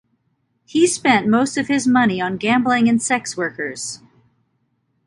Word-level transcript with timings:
He 0.65 0.87
spent 0.87 1.27
most 1.27 1.57
of 1.59 1.67
his 1.67 1.85
money 1.87 2.19
on 2.19 2.37
gambling 2.37 2.89
and 2.89 2.99
sex 2.99 3.37
workers. 3.37 3.99